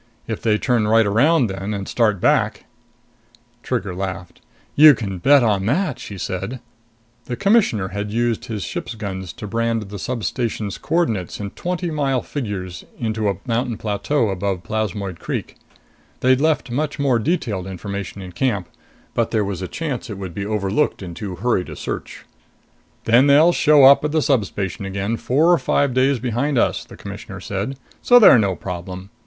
[0.27, 2.65] If they turn right around then, and start back"
[3.61, 4.41] Trigger laughed.
[4.75, 6.59] "You can bet on that!" she said.
[7.25, 12.23] The Commissioner had used his ship's guns to brand the substation's coordinates in twenty mile
[12.23, 15.55] figures into a mountain plateau above Plasmoid Creek.
[16.21, 18.69] They'd left much more detailed information in camp,
[19.13, 22.25] but there was a chance it would be overlooked in too hurried a search.
[23.03, 26.97] "Then they'll show up at the substation again four or five days behind us," the
[26.97, 27.77] Commissioner said.
[28.01, 29.11] "So they're no problem.